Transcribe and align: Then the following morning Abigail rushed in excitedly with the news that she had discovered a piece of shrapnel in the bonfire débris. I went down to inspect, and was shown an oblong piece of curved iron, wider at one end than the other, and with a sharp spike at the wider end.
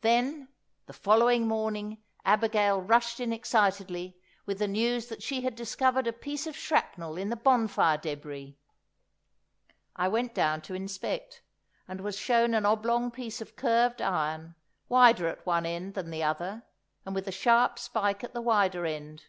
Then 0.00 0.48
the 0.86 0.92
following 0.92 1.46
morning 1.46 2.02
Abigail 2.24 2.82
rushed 2.82 3.20
in 3.20 3.32
excitedly 3.32 4.18
with 4.44 4.58
the 4.58 4.66
news 4.66 5.06
that 5.06 5.22
she 5.22 5.42
had 5.42 5.54
discovered 5.54 6.08
a 6.08 6.12
piece 6.12 6.48
of 6.48 6.56
shrapnel 6.56 7.16
in 7.16 7.28
the 7.30 7.36
bonfire 7.36 7.96
débris. 7.96 8.56
I 9.94 10.08
went 10.08 10.34
down 10.34 10.62
to 10.62 10.74
inspect, 10.74 11.42
and 11.86 12.00
was 12.00 12.18
shown 12.18 12.54
an 12.54 12.66
oblong 12.66 13.12
piece 13.12 13.40
of 13.40 13.54
curved 13.54 14.02
iron, 14.02 14.56
wider 14.88 15.28
at 15.28 15.46
one 15.46 15.64
end 15.64 15.94
than 15.94 16.10
the 16.10 16.24
other, 16.24 16.64
and 17.06 17.14
with 17.14 17.28
a 17.28 17.30
sharp 17.30 17.78
spike 17.78 18.24
at 18.24 18.34
the 18.34 18.42
wider 18.42 18.84
end. 18.84 19.26